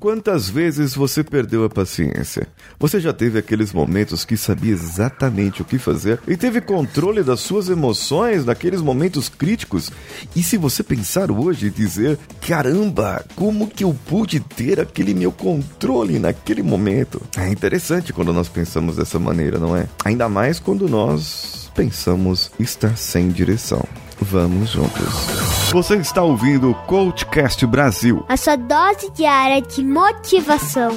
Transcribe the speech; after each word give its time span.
Quantas 0.00 0.48
vezes 0.48 0.94
você 0.94 1.22
perdeu 1.22 1.62
a 1.62 1.68
paciência? 1.68 2.48
Você 2.78 2.98
já 2.98 3.12
teve 3.12 3.38
aqueles 3.38 3.70
momentos 3.70 4.24
que 4.24 4.34
sabia 4.34 4.72
exatamente 4.72 5.60
o 5.60 5.64
que 5.64 5.76
fazer 5.76 6.18
e 6.26 6.38
teve 6.38 6.62
controle 6.62 7.22
das 7.22 7.40
suas 7.40 7.68
emoções 7.68 8.46
naqueles 8.46 8.80
momentos 8.80 9.28
críticos? 9.28 9.92
E 10.34 10.42
se 10.42 10.56
você 10.56 10.82
pensar 10.82 11.30
hoje 11.30 11.66
e 11.66 11.70
dizer: 11.70 12.18
caramba, 12.40 13.22
como 13.36 13.68
que 13.68 13.84
eu 13.84 13.94
pude 14.06 14.40
ter 14.40 14.80
aquele 14.80 15.12
meu 15.12 15.30
controle 15.30 16.18
naquele 16.18 16.62
momento? 16.62 17.20
É 17.36 17.50
interessante 17.50 18.10
quando 18.10 18.32
nós 18.32 18.48
pensamos 18.48 18.96
dessa 18.96 19.18
maneira, 19.18 19.58
não 19.58 19.76
é? 19.76 19.86
Ainda 20.02 20.30
mais 20.30 20.58
quando 20.58 20.88
nós 20.88 21.70
pensamos 21.74 22.50
estar 22.58 22.96
sem 22.96 23.28
direção. 23.28 23.86
Vamos 24.18 24.70
juntos. 24.70 25.39
Você 25.72 25.98
está 25.98 26.20
ouvindo 26.24 26.72
o 26.72 26.74
Coachcast 26.74 27.64
Brasil. 27.64 28.24
A 28.28 28.36
sua 28.36 28.56
dose 28.56 29.08
diária 29.12 29.62
de 29.62 29.84
motivação. 29.84 30.90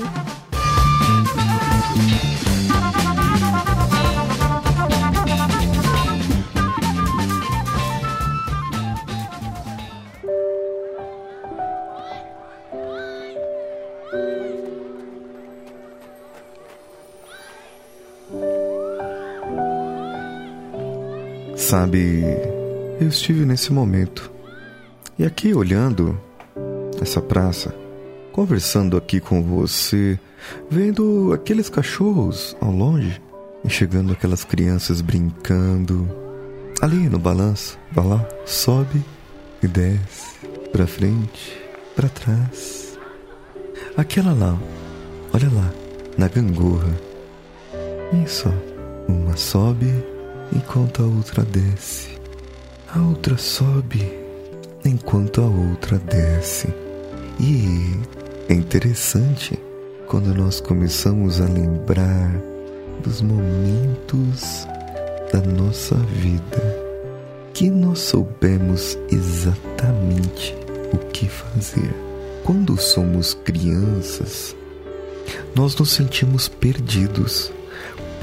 Sabe, 21.55 22.24
eu 23.00 23.08
estive 23.08 23.46
nesse 23.46 23.71
momento. 23.71 24.32
E 25.18 25.24
aqui 25.24 25.54
olhando 25.54 26.20
essa 27.00 27.22
praça, 27.22 27.74
conversando 28.32 28.98
aqui 28.98 29.20
com 29.20 29.44
você, 29.44 30.20
vendo 30.72 31.32
aqueles 31.32 31.70
cachorros 31.70 32.58
ao 32.59 32.72
longe, 32.72 33.22
enxergando 33.64 34.11
aquelas 34.11 34.44
crianças 34.44 35.02
brincando, 35.02 36.09
ali 36.81 37.08
no 37.09 37.20
balanço, 37.20 37.78
vai 37.92 38.08
lá, 38.08 38.28
sobe 38.44 39.05
e 39.61 39.67
desce, 39.67 40.39
pra 40.72 40.88
frente, 40.88 41.61
pra 41.95 42.09
trás. 42.09 42.98
Aquela 43.95 44.33
lá, 44.33 44.58
olha 45.31 45.50
lá, 45.53 45.72
na 46.17 46.27
gangorra. 46.27 46.92
Isso, 48.25 48.52
uma 49.08 49.38
sobe 49.38 49.94
enquanto 50.52 51.03
a 51.03 51.05
outra 51.05 51.44
desce. 51.44 52.17
A 52.92 53.00
outra 53.00 53.38
sobe 53.38 54.22
enquanto 54.86 55.42
a 55.42 55.45
outra 55.45 55.98
desce. 56.00 56.67
E 57.39 57.98
é 58.50 58.53
interessante 58.53 59.58
quando 60.08 60.34
nós 60.34 60.59
começamos 60.59 61.42
a 61.42 61.45
lembrar 61.45 62.31
dos 63.04 63.22
momentos 63.22 64.67
da 65.31 65.42
nossa 65.42 65.95
vida 65.95 66.84
que 67.54 67.70
nós 67.70 68.00
soubemos 68.00 68.98
exatamente 69.11 70.56
o 70.92 70.98
que 70.98 71.28
fazer. 71.28 71.94
Quando 72.44 72.78
somos 72.78 73.34
crianças, 73.34 74.56
nós 75.56 75.76
nos 75.76 75.92
sentimos 75.92 76.48
perdidos 76.48 77.52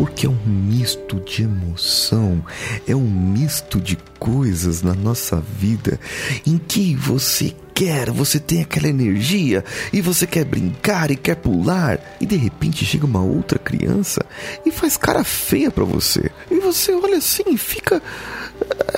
porque 0.01 0.25
é 0.25 0.31
um 0.31 0.47
misto 0.47 1.21
de 1.21 1.43
emoção, 1.43 2.43
é 2.89 2.97
um 2.97 3.07
misto 3.07 3.79
de 3.79 3.99
coisas 4.19 4.81
na 4.81 4.95
nossa 4.95 5.39
vida 5.39 6.01
em 6.47 6.57
que 6.57 6.97
você 6.97 7.55
quer, 7.75 8.11
você 8.11 8.41
tem 8.41 8.63
aquela 8.63 8.89
energia 8.89 9.63
e 9.93 10.01
você 10.01 10.27
quer 10.27 10.47
brincar 10.47 11.11
e 11.11 11.17
quer 11.17 11.37
pular 11.37 12.17
e 12.19 12.25
de 12.25 12.35
repente 12.35 12.83
chega 12.83 13.05
uma 13.05 13.23
outra 13.23 13.59
criança 13.59 14.25
e 14.65 14.71
faz 14.71 14.97
cara 14.97 15.23
feia 15.23 15.71
para 15.71 15.85
você 15.85 16.31
e 16.51 16.59
você 16.61 16.95
olha 16.95 17.19
assim 17.19 17.45
e 17.49 17.59
fica 17.59 18.03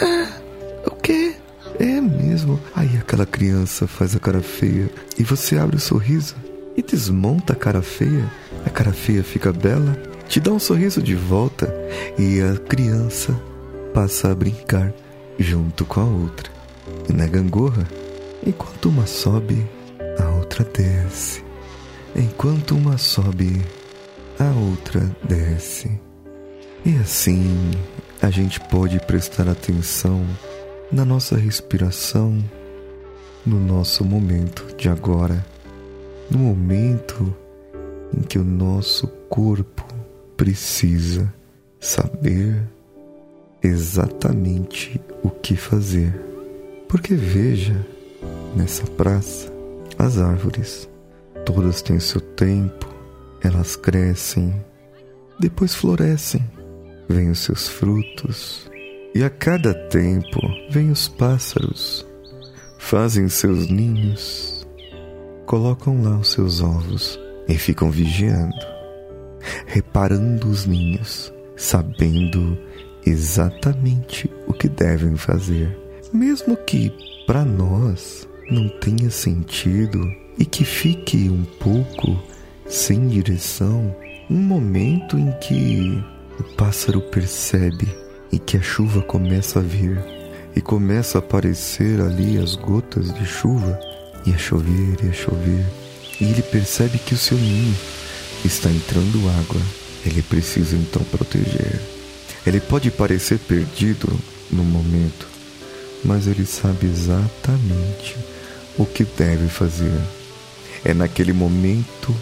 ah, 0.01 0.29
o 0.87 0.93
quê? 0.93 1.35
É 1.81 2.01
mesmo. 2.01 2.61
Aí 2.77 2.97
aquela 2.97 3.27
criança 3.27 3.89
faz 3.89 4.15
a 4.15 4.21
cara 4.21 4.41
feia 4.41 4.89
e 5.19 5.25
você 5.25 5.59
abre 5.59 5.75
o 5.75 5.81
sorriso 5.81 6.37
e 6.77 6.83
desmonta 6.83 7.55
a 7.55 7.57
cara 7.57 7.83
feia. 7.83 8.31
A 8.65 8.71
cara 8.71 8.93
feia 8.93 9.25
fica 9.25 9.53
bela 9.53 10.12
te 10.33 10.41
dá 10.41 10.51
um 10.51 10.59
sorriso 10.59 11.03
de 11.03 11.15
volta 11.15 11.71
e 12.19 12.41
a 12.41 12.57
criança 12.57 13.39
passa 13.93 14.33
a 14.33 14.35
brincar 14.35 14.91
junto 15.39 15.85
com 15.85 16.01
a 16.01 16.05
outra. 16.05 16.51
E 17.07 17.13
na 17.13 17.27
gangorra, 17.27 17.87
enquanto 18.47 18.89
uma 18.89 19.05
sobe, 19.05 19.69
a 20.19 20.31
outra 20.31 20.65
desce. 20.65 21.45
Enquanto 22.17 22.75
uma 22.75 22.97
sobe, 22.97 23.61
a 24.39 24.59
outra 24.59 25.03
desce. 25.23 26.01
E 26.83 26.97
assim 26.97 27.71
a 28.23 28.31
gente 28.31 28.59
pode 28.59 28.99
prestar 29.01 29.47
atenção 29.51 30.25
na 30.91 31.05
nossa 31.05 31.37
respiração, 31.37 32.43
no 33.45 33.61
nosso 33.61 34.03
momento 34.03 34.65
de 34.79 34.89
agora, 34.89 35.45
no 36.31 36.39
momento 36.39 37.37
em 38.17 38.23
que 38.23 38.39
o 38.39 38.45
nosso 38.45 39.07
corpo 39.29 39.92
precisa 40.43 41.33
saber 41.79 42.61
exatamente 43.63 45.01
o 45.23 45.31
que 45.31 45.55
fazer. 45.55 46.13
Porque 46.89 47.15
veja, 47.15 47.77
nessa 48.57 48.85
praça, 48.85 49.53
as 49.97 50.19
árvores, 50.19 50.89
todas 51.47 51.81
têm 51.81 52.01
seu 52.01 52.21
tempo, 52.21 52.93
elas 53.41 53.77
crescem, 53.77 54.53
depois 55.39 55.77
florescem, 55.77 56.45
vêm 57.09 57.31
os 57.31 57.39
seus 57.39 57.69
frutos, 57.69 58.69
e 59.15 59.23
a 59.23 59.31
cada 59.31 59.73
tempo 59.91 60.41
vêm 60.71 60.91
os 60.91 61.07
pássaros, 61.07 62.05
fazem 62.81 63.29
seus 63.29 63.69
ninhos, 63.71 64.67
colocam 65.47 66.03
lá 66.03 66.19
os 66.19 66.33
seus 66.33 66.61
ovos 66.61 67.17
e 67.47 67.57
ficam 67.57 67.93
vigiando 67.93 68.82
reparando 69.73 70.51
os 70.51 70.67
ninhos, 70.67 71.33
sabendo 71.57 72.59
exatamente 73.07 74.31
o 74.47 74.53
que 74.53 74.69
devem 74.69 75.17
fazer. 75.17 75.75
Mesmo 76.13 76.55
que 76.59 76.93
para 77.27 77.43
nós 77.43 78.29
não 78.51 78.69
tenha 78.69 79.11
sentido 79.11 79.99
e 80.39 80.45
que 80.45 80.63
fique 80.63 81.31
um 81.31 81.43
pouco 81.59 82.23
sem 82.67 83.09
direção, 83.09 83.97
um 84.29 84.37
momento 84.37 85.19
em 85.19 85.33
que 85.41 86.05
o 86.39 86.43
pássaro 86.55 87.01
percebe 87.01 87.89
e 88.31 88.39
que 88.39 88.59
a 88.59 88.63
chuva 88.63 89.01
começa 89.01 89.61
a 89.61 89.63
vir 89.63 89.99
e 90.55 90.61
começa 90.61 91.17
a 91.17 91.21
aparecer 91.21 91.99
ali 91.99 92.37
as 92.37 92.57
gotas 92.57 93.11
de 93.15 93.25
chuva 93.25 93.81
e 94.27 94.35
a 94.35 94.39
chover 94.39 94.99
e 95.03 95.09
a 95.09 95.13
chover 95.15 95.65
e 96.21 96.25
ele 96.25 96.43
percebe 96.43 96.99
que 96.99 97.15
o 97.15 97.19
seu 97.19 97.39
ninho 97.39 97.75
está 98.47 98.69
entrando 98.71 99.29
água, 99.41 99.61
ele 100.05 100.23
precisa 100.23 100.77
então 100.77 101.03
proteger. 101.05 101.81
Ele 102.47 102.61
pode 102.61 102.91
parecer 102.91 103.39
perdido 103.39 104.09
no 104.51 104.65
momento, 104.65 105.27
mas 106.05 106.27
ele 106.27 106.45
sabe 106.45 106.87
exatamente 106.87 108.17
o 108.77 108.85
que 108.85 109.05
deve 109.05 109.49
fazer. 109.49 110.01
É 110.85 110.93
naquele 110.93 111.33
momento 111.33 112.15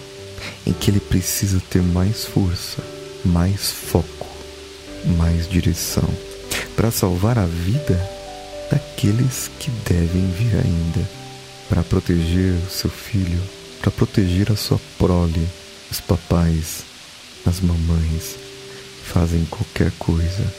em 0.67 0.73
que 0.73 0.91
ele 0.91 1.01
precisa 1.01 1.61
ter 1.71 1.83
mais 1.83 2.25
força, 2.25 2.83
mais 3.25 3.71
foco, 3.71 4.29
mais 5.17 5.49
direção 5.49 6.09
para 6.81 6.91
salvar 6.91 7.39
a 7.39 7.45
vida 7.45 8.01
daqueles 8.71 9.51
que 9.59 9.71
devem 9.87 10.31
vir 10.31 10.55
ainda, 10.57 11.07
para 11.69 11.83
proteger 11.83 12.55
o 12.55 12.71
seu 12.71 12.89
filho, 12.89 13.39
para 13.81 13.91
proteger 13.91 14.51
a 14.51 14.57
sua 14.57 14.81
prole 14.97 15.47
os 15.91 16.01
papais, 16.01 16.85
as 17.45 17.61
mamães 17.61 18.37
fazem 19.05 19.45
qualquer 19.47 19.91
coisa. 19.99 20.55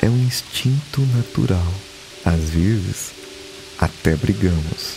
É 0.00 0.08
um 0.08 0.18
instinto 0.24 1.02
natural. 1.14 1.74
Às 2.24 2.50
vezes, 2.50 3.10
até 3.78 4.16
brigamos. 4.16 4.96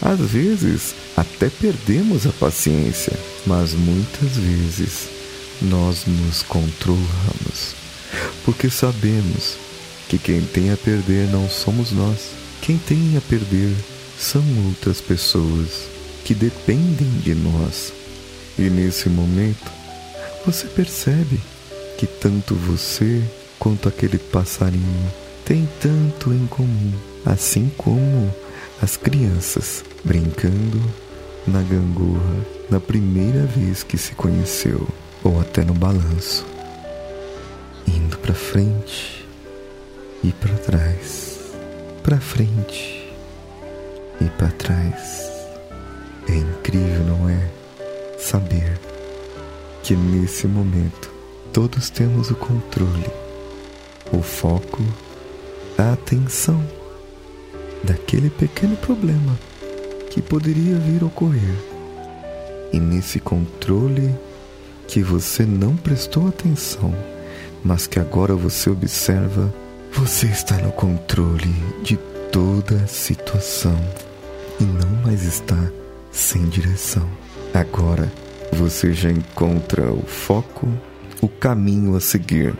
Às 0.00 0.20
vezes, 0.20 0.94
até 1.16 1.48
perdemos 1.48 2.26
a 2.26 2.32
paciência. 2.32 3.12
Mas 3.46 3.72
muitas 3.72 4.36
vezes, 4.36 5.08
nós 5.60 6.04
nos 6.06 6.42
controlamos. 6.42 7.74
Porque 8.44 8.70
sabemos 8.70 9.56
que 10.08 10.18
quem 10.18 10.42
tem 10.42 10.70
a 10.72 10.76
perder 10.76 11.28
não 11.30 11.48
somos 11.48 11.90
nós. 11.90 12.30
Quem 12.62 12.78
tem 12.78 13.16
a 13.16 13.20
perder 13.20 13.74
são 14.18 14.42
outras 14.66 15.00
pessoas 15.00 15.88
que 16.24 16.34
dependem 16.34 17.08
de 17.22 17.34
nós 17.34 17.92
e 18.60 18.68
nesse 18.68 19.08
momento, 19.08 19.72
você 20.44 20.66
percebe 20.66 21.40
que 21.96 22.06
tanto 22.06 22.54
você 22.54 23.22
quanto 23.58 23.88
aquele 23.88 24.18
passarinho 24.18 25.10
têm 25.46 25.66
tanto 25.80 26.30
em 26.30 26.46
comum, 26.46 26.92
assim 27.24 27.70
como 27.78 28.30
as 28.82 28.98
crianças 28.98 29.82
brincando 30.04 30.78
na 31.46 31.62
gangorra 31.62 32.46
na 32.68 32.78
primeira 32.78 33.46
vez 33.46 33.82
que 33.82 33.96
se 33.96 34.12
conheceu, 34.12 34.86
ou 35.24 35.40
até 35.40 35.64
no 35.64 35.72
balanço, 35.72 36.44
indo 37.86 38.18
para 38.18 38.34
frente 38.34 39.26
e 40.22 40.32
para 40.32 40.54
trás, 40.56 41.38
para 42.02 42.20
frente 42.20 43.10
e 44.20 44.24
para 44.36 44.48
trás. 44.48 45.30
É 46.28 46.34
incrível, 46.34 47.04
não 47.04 47.28
é? 47.28 47.59
Saber 48.30 48.78
que 49.82 49.96
nesse 49.96 50.46
momento 50.46 51.10
todos 51.52 51.90
temos 51.90 52.30
o 52.30 52.36
controle, 52.36 53.10
o 54.12 54.22
foco, 54.22 54.84
a 55.76 55.94
atenção 55.94 56.64
daquele 57.82 58.30
pequeno 58.30 58.76
problema 58.76 59.36
que 60.10 60.22
poderia 60.22 60.76
vir 60.76 61.02
a 61.02 61.06
ocorrer. 61.06 61.56
E 62.72 62.78
nesse 62.78 63.18
controle 63.18 64.14
que 64.86 65.02
você 65.02 65.44
não 65.44 65.74
prestou 65.74 66.28
atenção, 66.28 66.94
mas 67.64 67.88
que 67.88 67.98
agora 67.98 68.36
você 68.36 68.70
observa, 68.70 69.52
você 69.92 70.26
está 70.26 70.56
no 70.58 70.70
controle 70.70 71.52
de 71.82 71.96
toda 72.30 72.76
a 72.76 72.86
situação 72.86 73.76
e 74.60 74.62
não 74.62 75.02
mais 75.02 75.24
está 75.24 75.58
sem 76.12 76.48
direção. 76.48 77.08
Agora 77.52 78.08
você 78.52 78.92
já 78.92 79.10
encontra 79.10 79.92
o 79.92 80.02
foco, 80.02 80.68
o 81.20 81.28
caminho 81.28 81.96
a 81.96 82.00
seguir. 82.00 82.54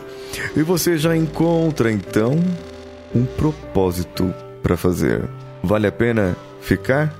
E 0.56 0.62
você 0.62 0.96
já 0.96 1.16
encontra 1.16 1.90
então 1.90 2.38
um 3.14 3.24
propósito 3.24 4.32
para 4.62 4.76
fazer. 4.76 5.28
Vale 5.62 5.86
a 5.86 5.92
pena 5.92 6.36
ficar? 6.60 7.14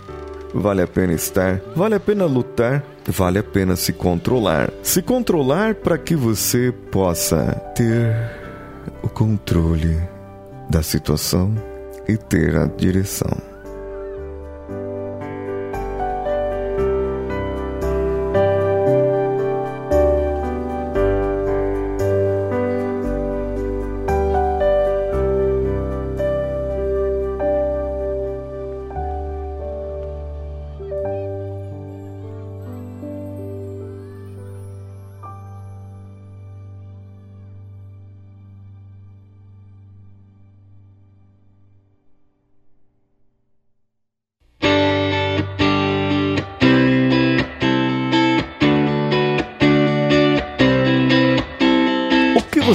Vale 0.55 0.83
a 0.83 0.87
pena 0.87 1.13
estar? 1.13 1.61
Vale 1.77 1.95
a 1.95 2.01
pena 2.01 2.27
lutar? 2.27 2.85
Vale 3.07 3.39
a 3.39 3.43
pena 3.43 3.77
se 3.77 3.93
controlar. 3.93 4.71
Se 4.83 5.03
controlar 5.03 5.75
para 5.77 5.99
que 5.99 6.15
você 6.15 6.73
possa 6.91 7.55
ter 7.75 8.15
o 9.03 9.09
controle 9.09 9.97
da 10.69 10.83
situação 10.83 11.55
e 12.09 12.17
ter 12.17 12.57
a 12.57 12.67
direção. 12.67 13.50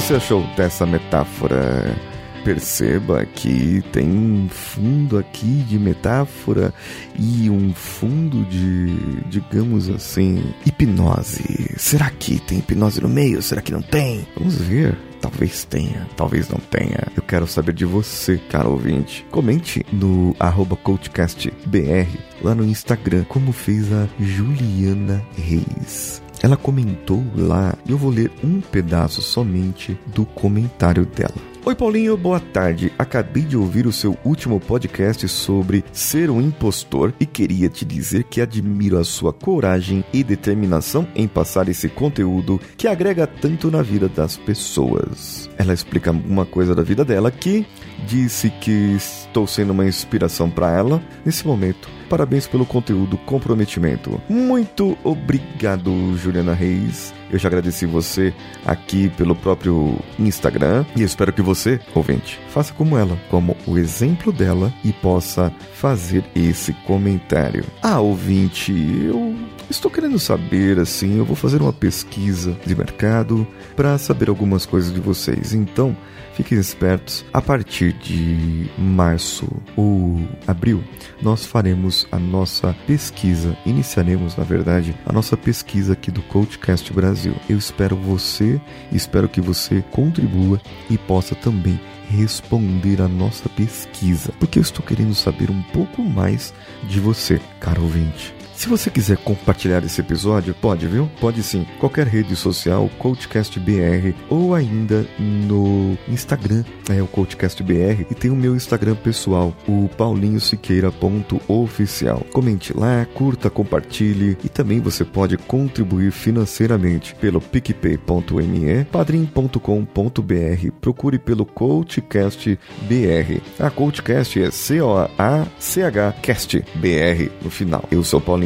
Você 0.00 0.16
achou 0.16 0.42
dessa 0.56 0.84
metáfora? 0.84 1.96
Perceba 2.44 3.24
que 3.24 3.82
tem 3.92 4.06
um 4.06 4.46
fundo 4.48 5.18
aqui 5.18 5.64
de 5.66 5.78
metáfora 5.78 6.72
e 7.18 7.48
um 7.48 7.72
fundo 7.72 8.44
de, 8.44 8.94
digamos 9.30 9.88
assim, 9.88 10.44
hipnose. 10.66 11.74
Será 11.78 12.10
que 12.10 12.38
tem 12.40 12.58
hipnose 12.58 13.00
no 13.00 13.08
meio? 13.08 13.40
Será 13.40 13.62
que 13.62 13.72
não 13.72 13.80
tem? 13.80 14.28
Vamos 14.36 14.60
ver. 14.60 14.96
Talvez 15.20 15.64
tenha, 15.64 16.06
talvez 16.14 16.50
não 16.50 16.58
tenha. 16.58 17.08
Eu 17.16 17.22
quero 17.22 17.46
saber 17.46 17.72
de 17.72 17.86
você, 17.86 18.36
cara 18.50 18.68
ouvinte. 18.68 19.26
Comente 19.30 19.84
no 19.90 20.36
arroba 20.38 20.76
CoachCastBR 20.76 22.06
lá 22.42 22.54
no 22.54 22.64
Instagram, 22.64 23.24
como 23.24 23.50
fez 23.50 23.90
a 23.92 24.06
Juliana 24.20 25.24
Reis. 25.36 26.22
Ela 26.46 26.56
comentou 26.56 27.24
lá, 27.36 27.74
e 27.84 27.90
eu 27.90 27.98
vou 27.98 28.08
ler 28.08 28.30
um 28.44 28.60
pedaço 28.60 29.20
somente 29.20 29.98
do 30.14 30.24
comentário 30.24 31.04
dela. 31.04 31.34
Oi 31.64 31.74
Paulinho, 31.74 32.16
boa 32.16 32.38
tarde. 32.38 32.92
Acabei 32.96 33.42
de 33.42 33.56
ouvir 33.56 33.84
o 33.84 33.92
seu 33.92 34.16
último 34.24 34.60
podcast 34.60 35.26
sobre 35.26 35.84
ser 35.92 36.30
um 36.30 36.40
impostor 36.40 37.12
e 37.18 37.26
queria 37.26 37.68
te 37.68 37.84
dizer 37.84 38.22
que 38.22 38.40
admiro 38.40 38.96
a 38.96 39.02
sua 39.02 39.32
coragem 39.32 40.04
e 40.12 40.22
determinação 40.22 41.08
em 41.16 41.26
passar 41.26 41.68
esse 41.68 41.88
conteúdo 41.88 42.60
que 42.76 42.86
agrega 42.86 43.26
tanto 43.26 43.68
na 43.68 43.82
vida 43.82 44.08
das 44.08 44.36
pessoas. 44.36 45.50
Ela 45.58 45.74
explica 45.74 46.10
alguma 46.10 46.46
coisa 46.46 46.76
da 46.76 46.84
vida 46.84 47.04
dela 47.04 47.32
que 47.32 47.66
disse 48.06 48.50
que 48.50 48.94
estou 48.94 49.48
sendo 49.48 49.72
uma 49.72 49.84
inspiração 49.84 50.48
para 50.48 50.70
ela 50.70 51.02
nesse 51.24 51.44
momento. 51.44 51.88
Parabéns 52.08 52.46
pelo 52.46 52.64
conteúdo, 52.64 53.18
comprometimento. 53.18 54.20
Muito 54.28 54.96
obrigado, 55.02 56.16
Juliana 56.16 56.54
Reis. 56.54 57.12
Eu 57.30 57.38
já 57.38 57.48
agradeci 57.48 57.86
você 57.86 58.32
aqui 58.64 59.08
pelo 59.10 59.34
próprio 59.34 59.98
Instagram 60.18 60.84
e 60.94 61.02
espero 61.02 61.32
que 61.32 61.42
você, 61.42 61.80
ouvinte, 61.94 62.40
faça 62.48 62.72
como 62.72 62.96
ela, 62.96 63.18
como 63.28 63.56
o 63.66 63.76
exemplo 63.76 64.32
dela 64.32 64.72
e 64.84 64.92
possa 64.92 65.52
fazer 65.74 66.24
esse 66.34 66.72
comentário. 66.86 67.64
Ah, 67.82 68.00
ouvinte, 68.00 68.72
eu 68.72 69.34
estou 69.76 69.90
querendo 69.90 70.18
saber 70.18 70.78
assim, 70.78 71.18
eu 71.18 71.24
vou 71.24 71.36
fazer 71.36 71.60
uma 71.60 71.72
pesquisa 71.72 72.56
de 72.64 72.74
mercado 72.74 73.46
para 73.74 73.96
saber 73.98 74.28
algumas 74.28 74.64
coisas 74.64 74.92
de 74.92 75.00
vocês. 75.00 75.52
Então, 75.52 75.96
Fiquem 76.36 76.58
espertos, 76.58 77.24
a 77.32 77.40
partir 77.40 77.94
de 77.94 78.70
março 78.76 79.48
ou 79.74 80.20
abril, 80.46 80.84
nós 81.22 81.46
faremos 81.46 82.06
a 82.12 82.18
nossa 82.18 82.76
pesquisa, 82.86 83.56
iniciaremos, 83.64 84.36
na 84.36 84.44
verdade, 84.44 84.94
a 85.06 85.14
nossa 85.14 85.34
pesquisa 85.34 85.94
aqui 85.94 86.10
do 86.10 86.20
Coachcast 86.20 86.92
Brasil. 86.92 87.34
Eu 87.48 87.56
espero 87.56 87.96
você, 87.96 88.60
espero 88.92 89.30
que 89.30 89.40
você 89.40 89.82
contribua 89.90 90.60
e 90.90 90.98
possa 90.98 91.34
também 91.34 91.80
responder 92.10 93.00
a 93.00 93.08
nossa 93.08 93.48
pesquisa, 93.48 94.30
porque 94.38 94.58
eu 94.58 94.62
estou 94.62 94.84
querendo 94.84 95.14
saber 95.14 95.50
um 95.50 95.62
pouco 95.72 96.02
mais 96.02 96.52
de 96.86 97.00
você, 97.00 97.40
caro 97.58 97.80
ouvinte. 97.80 98.35
Se 98.56 98.68
você 98.70 98.90
quiser 98.90 99.18
compartilhar 99.18 99.84
esse 99.84 100.00
episódio, 100.00 100.54
pode, 100.54 100.86
viu? 100.86 101.10
Pode 101.20 101.42
sim. 101.42 101.66
Qualquer 101.78 102.06
rede 102.06 102.34
social, 102.34 102.88
CoachCastBR, 102.98 104.14
ou 104.30 104.54
ainda 104.54 105.06
no 105.18 105.98
Instagram, 106.08 106.64
é 106.88 107.02
o 107.02 107.06
CoachCastBR, 107.06 108.06
e 108.10 108.14
tem 108.14 108.30
o 108.30 108.34
meu 108.34 108.56
Instagram 108.56 108.94
pessoal, 108.94 109.54
o 109.68 109.90
paulinhosiqueira.oficial. 109.96 112.24
Comente 112.32 112.74
lá, 112.74 113.06
curta, 113.12 113.50
compartilhe, 113.50 114.38
e 114.42 114.48
também 114.48 114.80
você 114.80 115.04
pode 115.04 115.36
contribuir 115.36 116.10
financeiramente 116.10 117.14
pelo 117.16 117.42
picpay.me, 117.42 118.86
padrim.com.br, 118.86 120.70
procure 120.80 121.18
pelo 121.18 121.44
CoachCastBR. 121.44 123.42
A 123.60 123.68
CoachCast 123.68 124.42
é 124.42 124.50
C-O-A-C-H 124.50 126.14
Cast 126.22 126.64
BR 126.76 127.28
no 127.42 127.50
final. 127.50 127.84
Eu 127.90 128.02
sou 128.02 128.18
Paulinho 128.18 128.45